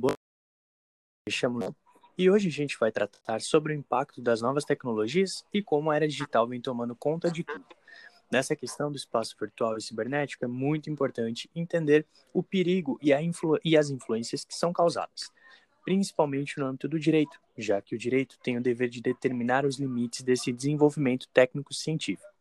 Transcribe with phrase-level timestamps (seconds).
[0.00, 0.14] Boa
[1.30, 1.74] chamo
[2.16, 5.96] e hoje a gente vai tratar sobre o impacto das novas tecnologias e como a
[5.96, 7.64] era digital vem tomando conta de tudo.
[8.30, 13.10] Nessa questão do espaço virtual e cibernético, é muito importante entender o perigo e,
[13.64, 15.30] e as influências que são causadas,
[15.84, 19.78] principalmente no âmbito do direito, já que o direito tem o dever de determinar os
[19.78, 22.32] limites desse desenvolvimento técnico-científico.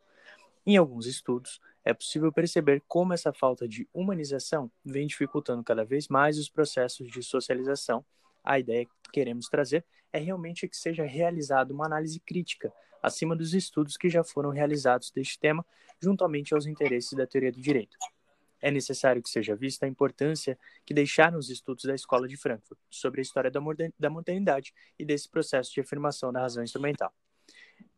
[0.66, 6.08] Em alguns estudos, é possível perceber como essa falta de humanização vem dificultando cada vez
[6.08, 8.06] mais os processos de socialização
[8.44, 13.54] a ideia que queremos trazer é realmente que seja realizada uma análise crítica acima dos
[13.54, 15.66] estudos que já foram realizados deste tema,
[16.02, 17.98] juntamente aos interesses da teoria do direito.
[18.62, 22.80] É necessário que seja vista a importância que deixaram os estudos da Escola de Frankfurt
[22.90, 27.14] sobre a história da modernidade e desse processo de afirmação da razão instrumental.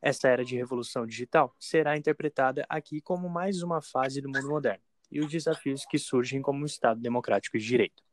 [0.02, 4.83] Essa era de revolução digital será interpretada aqui como mais uma fase do mundo moderno
[5.11, 8.03] e os desafios que surgem como um Estado democrático de direito.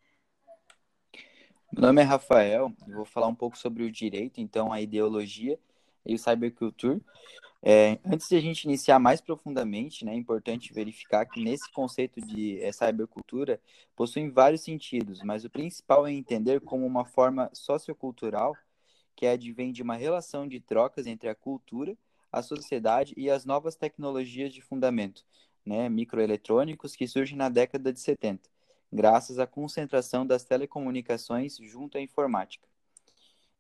[1.72, 5.58] Meu nome é Rafael, eu vou falar um pouco sobre o direito, então a ideologia
[6.04, 7.00] e o cyberculture.
[7.62, 12.20] É, antes de a gente iniciar mais profundamente, né, é importante verificar que nesse conceito
[12.20, 13.60] de é, cybercultura
[13.94, 18.54] possui vários sentidos, mas o principal é entender como uma forma sociocultural
[19.22, 21.96] que advém de uma relação de trocas entre a cultura,
[22.32, 25.24] a sociedade e as novas tecnologias de fundamento,
[25.64, 28.50] né, microeletrônicos que surgem na década de 70
[28.92, 32.66] graças à concentração das telecomunicações junto à informática.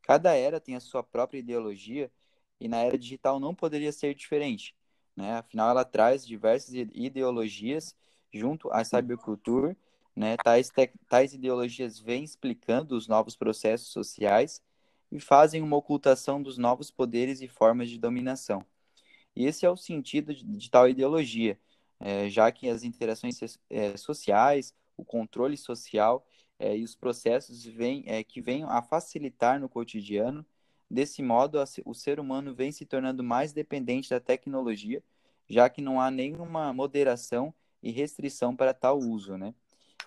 [0.02, 2.10] Cada era tem a sua própria ideologia
[2.58, 4.74] e na era digital não poderia ser diferente.
[5.14, 5.34] Né?
[5.34, 7.94] Afinal, ela traz diversas ideologias
[8.34, 9.76] junto à cyberculture.
[10.14, 10.36] Né?
[10.38, 10.72] Tais,
[11.08, 14.60] tais ideologias vêm explicando os novos processos sociais
[15.12, 18.64] e fazem uma ocultação dos novos poderes e formas de dominação.
[19.36, 21.58] E esse é o sentido de, de tal ideologia,
[22.00, 26.26] é, já que as interações é, sociais, o controle social
[26.58, 30.44] é, e os processos vem, é, que venham a facilitar no cotidiano.
[30.90, 35.02] Desse modo, a, o ser humano vem se tornando mais dependente da tecnologia,
[35.48, 39.54] já que não há nenhuma moderação e restrição para tal uso, né?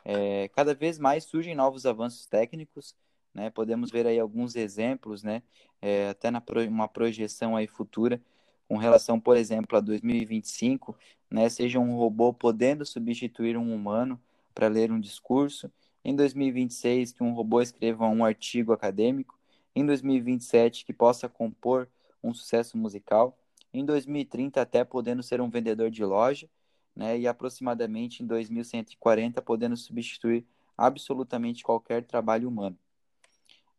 [0.03, 2.95] É, cada vez mais surgem novos avanços técnicos,
[3.35, 3.49] né?
[3.51, 5.43] Podemos ver aí alguns exemplos, né?
[5.81, 8.19] É, até na pro, uma projeção aí futura,
[8.67, 10.97] com relação, por exemplo, a 2025,
[11.29, 11.49] né?
[11.49, 14.19] Seja um robô podendo substituir um humano,
[14.55, 15.69] para ler um discurso,
[16.03, 19.37] em 2026 que um robô escreva um artigo acadêmico,
[19.75, 21.89] em 2027 que possa compor
[22.23, 23.37] um sucesso musical,
[23.73, 26.49] em 2030 até podendo ser um vendedor de loja,
[26.95, 30.45] né, e aproximadamente em 2140 podendo substituir
[30.77, 32.77] absolutamente qualquer trabalho humano.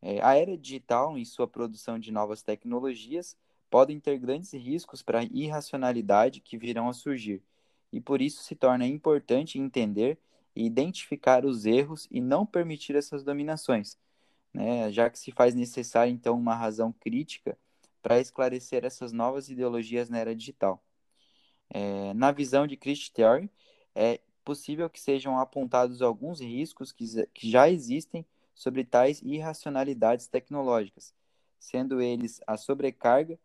[0.02, 3.36] É, a era digital, em sua produção de novas tecnologias,
[3.70, 7.42] podem ter grandes riscos para a irracionalidade que virão a surgir,
[7.92, 10.18] e por isso se torna importante entender
[10.56, 13.98] identificar os erros e não permitir essas dominações,
[14.52, 14.90] né?
[14.90, 17.58] já que se faz necessário, então, uma razão crítica
[18.02, 20.82] para esclarecer essas novas ideologias na era digital.
[21.68, 23.50] É, na visão de Christ Theory,
[23.94, 28.24] é possível que sejam apontados alguns riscos que, que já existem
[28.56, 31.15] sobre tais irracionalidades tecnológicas,
[31.61, 33.39] sendo eles a sobrecarga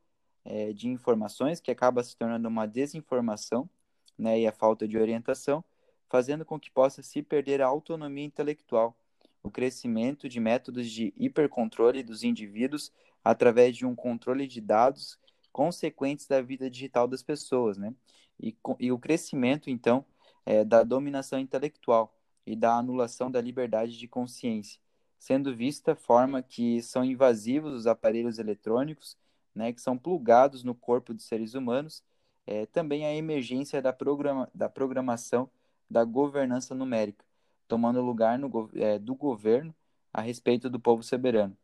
[0.46, 3.70] é, de informações, que acaba se tornando uma desinformação,
[4.18, 5.64] né, e a falta de orientação,
[6.10, 8.98] fazendo com que possa se perder a autonomia intelectual,
[9.44, 12.92] o crescimento de métodos de hipercontrole dos indivíduos
[13.24, 15.20] através de um controle de dados
[15.52, 17.94] consequentes da vida digital das pessoas, né?
[18.40, 20.06] E, e o crescimento, então,
[20.46, 24.80] é, da dominação intelectual e da anulação da liberdade de consciência,
[25.22, 29.16] sendo vista a forma que são invasivos os aparelhos eletrônicos,
[29.54, 32.04] né, que são plugados no corpo dos seres humanos,
[32.48, 35.48] é, também a emergência da, programa, da programação
[35.88, 37.24] da governança numérica,
[37.68, 39.76] tomando lugar no, é, do governo
[40.12, 41.56] a respeito do povo soberano.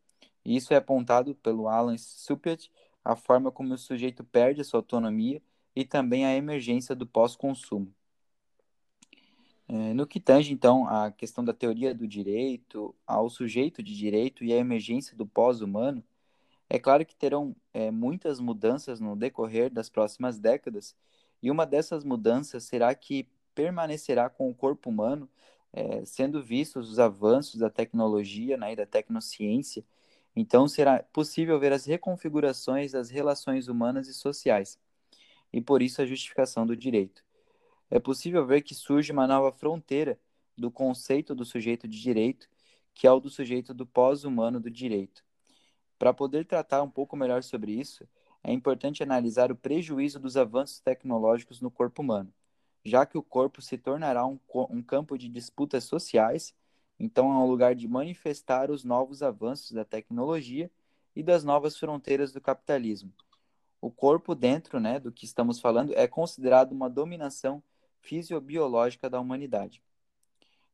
[0.46, 2.72] Isso é apontado pelo Alan Suppet,
[3.03, 5.41] a forma como o sujeito perde a sua autonomia
[5.76, 7.91] e também a emergência do pós-consumo.
[9.69, 14.43] É, no que tange, então, a questão da teoria do direito, ao sujeito de direito
[14.43, 16.03] e a emergência do pós-humano,
[16.69, 20.96] é claro que terão é, muitas mudanças no decorrer das próximas décadas,
[21.41, 25.29] e uma dessas mudanças será que permanecerá com o corpo humano,
[25.73, 29.84] é, sendo vistos os avanços da tecnologia né, e da tecnociência,
[30.35, 34.79] então será possível ver as reconfigurações das relações humanas e sociais,
[35.53, 37.27] e por isso a justificação do direito.
[37.89, 40.19] É possível ver que surge uma nova fronteira
[40.57, 42.49] do conceito do sujeito de direito,
[42.93, 45.23] que é o do sujeito do pós-humano do direito.
[45.99, 48.07] Para poder tratar um pouco melhor sobre isso,
[48.43, 52.34] é importante analisar o prejuízo dos avanços tecnológicos no corpo humano
[52.87, 56.55] já que o corpo se tornará um, um campo de disputas sociais,
[56.99, 60.72] Então, é um lugar de manifestar os novos avanços da tecnologia
[61.16, 63.13] e das novas fronteiras do capitalismo.
[63.79, 67.61] O corpo, dentro né, do que estamos falando, é considerado uma dominação
[68.02, 69.82] fisiobiológica da humanidade.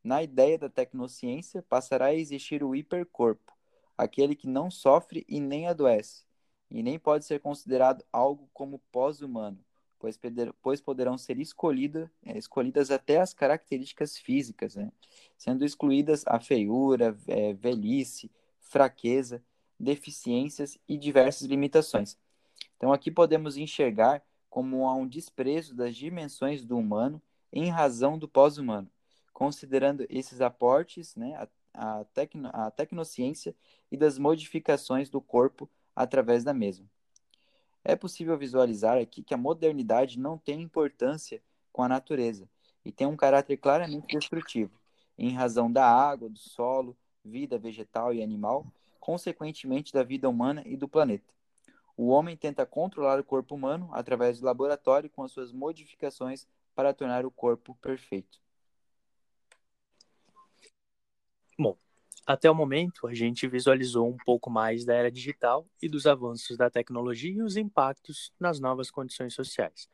[0.03, 3.53] Na ideia da tecnociência, passará a existir o hipercorpo,
[3.97, 6.25] aquele que não sofre e nem adoece,
[6.69, 9.63] e nem pode ser considerado algo como pós-humano,
[10.61, 14.91] pois, poderão ser é, escolhidas até as características físicas, né?
[15.37, 18.29] sendo excluídas a feiura, é, velhice,
[18.59, 19.41] fraqueza,
[19.79, 22.17] deficiências e diversas limitações.
[22.75, 24.21] Então, aqui podemos enxergar
[24.53, 27.19] como há um desprezo das dimensões do humano
[27.51, 28.87] em razão do pós-humano,
[29.33, 31.33] considerando esses aportes, né,
[31.73, 33.55] a, a, tecno, a tecnociência
[33.91, 36.85] e das modificações do corpo através da mesma.
[37.83, 41.41] É possível visualizar aqui que a modernidade não tem importância
[41.71, 42.47] com a natureza
[42.85, 44.79] e tem um caráter claramente destrutivo,
[45.17, 46.95] em razão da água, do solo,
[47.25, 48.67] vida vegetal e animal,
[48.99, 51.33] consequentemente da vida humana e do planeta.
[51.95, 56.93] O homem tenta controlar o corpo humano através do laboratório com as suas modificações para
[56.93, 58.39] tornar o corpo perfeito.
[61.57, 61.77] Bom,
[62.25, 66.57] até o momento, a gente visualizou um pouco mais da era digital e dos avanços
[66.57, 69.87] da tecnologia e os impactos nas novas condições sociais.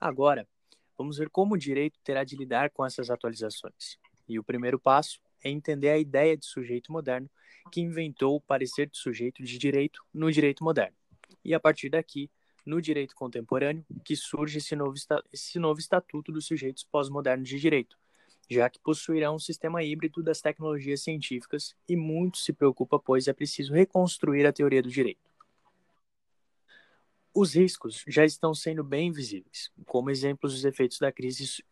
[0.00, 0.46] Agora,
[0.96, 3.98] vamos ver como o direito terá de lidar com essas atualizações.
[4.28, 7.28] E o primeiro passo é entender a ideia de sujeito moderno
[7.72, 11.01] que inventou o parecer de sujeito de direito no direito moderno.
[11.44, 12.30] E a partir daqui,
[12.64, 14.94] no direito contemporâneo, que surge esse novo,
[15.32, 17.96] esse novo estatuto dos sujeitos pós-modernos de direito,
[18.48, 23.32] já que possuirão um sistema híbrido das tecnologias científicas e muito se preocupa, pois é
[23.32, 25.32] preciso reconstruir a teoria do direito.
[27.34, 31.64] Os riscos já estão sendo bem visíveis, como exemplos dos efeitos da crise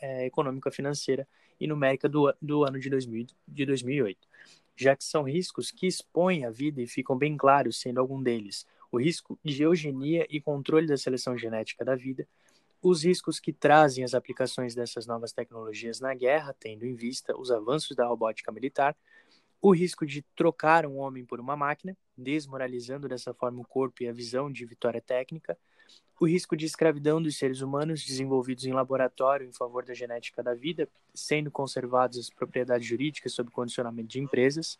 [0.00, 1.26] é, econômica financeira
[1.58, 4.28] e numérica do, do ano de, 2000, de 2008,
[4.76, 8.64] já que são riscos que expõem a vida e ficam bem claros, sendo algum deles
[8.90, 12.26] o risco de eugenia e controle da seleção genética da vida,
[12.82, 17.50] os riscos que trazem as aplicações dessas novas tecnologias na guerra, tendo em vista os
[17.50, 18.96] avanços da robótica militar,
[19.60, 24.08] o risco de trocar um homem por uma máquina, desmoralizando dessa forma o corpo e
[24.08, 25.58] a visão de vitória técnica,
[26.20, 30.54] o risco de escravidão dos seres humanos desenvolvidos em laboratório em favor da genética da
[30.54, 34.78] vida, sendo conservadas as propriedades jurídicas sob condicionamento de empresas,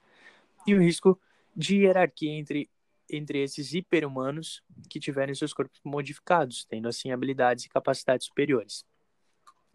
[0.66, 1.18] e o risco
[1.56, 2.68] de hierarquia entre
[3.10, 8.84] entre esses hiperhumanos que tiverem seus corpos modificados, tendo assim habilidades e capacidades superiores.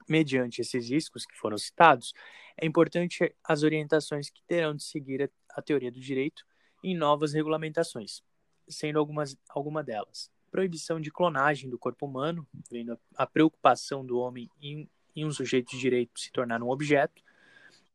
[0.07, 2.13] Mediante esses riscos que foram citados,
[2.57, 6.45] é importante as orientações que terão de seguir a, teoria do direito
[6.83, 8.21] em novas regulamentações,
[8.67, 14.19] sendo algumas alguma delas proibição de clonagem do corpo humano, vendo a, a preocupação do
[14.19, 17.23] homem em, em um sujeito de direito se tornar um objeto,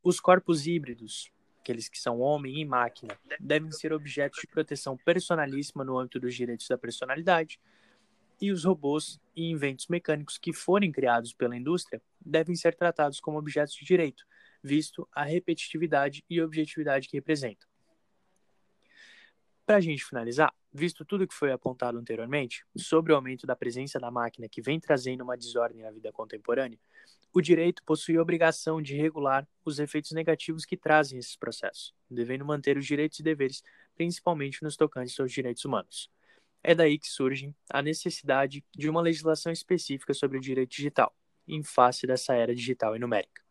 [0.03, 1.31] os corpos híbridos,
[1.69, 6.35] aqueles que são homem e máquina, devem ser objetos de proteção personalíssima no âmbito dos
[6.35, 7.61] direitos da personalidade,
[8.41, 13.39] e os robôs e inventos mecânicos que forem criados pela indústria devem ser tratados como
[13.39, 14.25] objetos de direito,
[14.63, 17.69] visto a repetitividade e objetividade que representam.
[19.67, 23.99] Para a gente finalizar, visto tudo que foi apontado anteriormente sobre o aumento da presença
[23.99, 26.79] da máquina que vem trazendo uma desordem na vida contemporânea,
[27.33, 32.45] o direito possui a obrigação de regular os efeitos negativos que trazem esses processos, devendo
[32.45, 33.63] manter os direitos e deveres,
[33.95, 36.11] principalmente nos tocantes aos direitos humanos.
[36.63, 41.15] É daí que surge a necessidade de uma legislação específica sobre o direito digital,
[41.47, 43.48] em face dessa era digital e numérica.